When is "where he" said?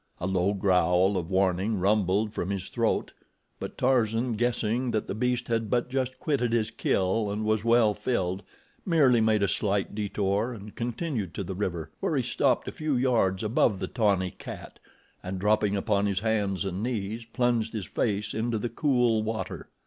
11.99-12.23